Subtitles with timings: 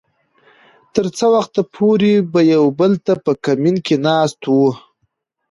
[0.95, 4.69] تر څه وخته پورې به يو بل ته په کمين کې ناست وو.